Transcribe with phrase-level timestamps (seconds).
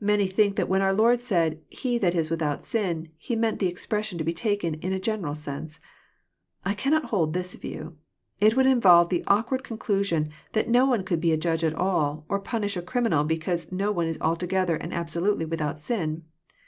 [0.00, 3.58] Many think that when our Lord said '^ he that Is VFithout sin, He meant
[3.58, 5.78] the expression to be taken in a general sense.
[6.64, 7.98] I can not hold this view.
[8.40, 12.24] It would involve the awkward conclusion that no one coold be a judge at all,
[12.30, 16.22] or punish a criminal, be cause no one is altogether and absolutely" without sin."